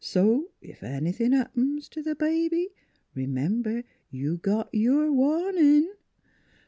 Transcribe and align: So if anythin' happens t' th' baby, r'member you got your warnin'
So 0.03 0.49
if 0.63 0.81
anythin' 0.81 1.31
happens 1.33 1.87
t' 1.87 2.01
th' 2.01 2.17
baby, 2.17 2.69
r'member 3.15 3.83
you 4.09 4.37
got 4.37 4.73
your 4.73 5.11
warnin' 5.11 5.91